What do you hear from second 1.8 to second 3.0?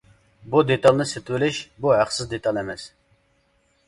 بۇ ھەقسىز دېتال ئەمەس.